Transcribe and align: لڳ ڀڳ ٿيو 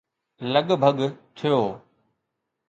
لڳ 0.53 0.67
ڀڳ 0.81 0.97
ٿيو 1.37 1.61